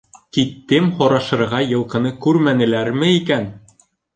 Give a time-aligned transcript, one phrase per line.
[0.37, 3.47] Киттем һорашырға, йылҡыны күрмәнеләрме икән?